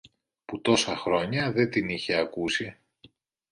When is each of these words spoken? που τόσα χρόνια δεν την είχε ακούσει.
που 0.45 0.61
τόσα 0.61 0.97
χρόνια 0.97 1.51
δεν 1.51 1.69
την 1.69 1.89
είχε 1.89 2.15
ακούσει. 2.15 2.75